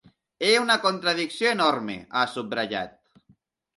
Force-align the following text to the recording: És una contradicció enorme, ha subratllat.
És 0.47 0.55
una 0.61 0.77
contradicció 0.85 1.51
enorme, 1.57 1.99
ha 2.23 2.27
subratllat. 2.33 2.99